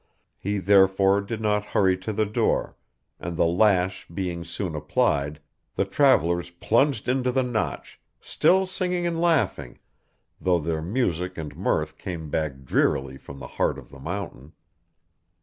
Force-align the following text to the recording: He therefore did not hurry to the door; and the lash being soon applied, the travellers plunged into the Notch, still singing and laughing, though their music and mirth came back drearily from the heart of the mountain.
He 0.39 0.57
therefore 0.57 1.21
did 1.21 1.41
not 1.41 1.63
hurry 1.77 1.95
to 1.99 2.11
the 2.11 2.25
door; 2.25 2.75
and 3.19 3.37
the 3.37 3.45
lash 3.45 4.07
being 4.07 4.43
soon 4.43 4.73
applied, 4.75 5.39
the 5.75 5.85
travellers 5.85 6.49
plunged 6.49 7.07
into 7.07 7.31
the 7.31 7.43
Notch, 7.43 8.01
still 8.19 8.65
singing 8.65 9.05
and 9.05 9.21
laughing, 9.21 9.77
though 10.41 10.57
their 10.57 10.81
music 10.81 11.37
and 11.37 11.55
mirth 11.55 11.99
came 11.99 12.31
back 12.31 12.63
drearily 12.63 13.17
from 13.19 13.37
the 13.37 13.45
heart 13.61 13.77
of 13.77 13.91
the 13.91 13.99
mountain. 13.99 14.53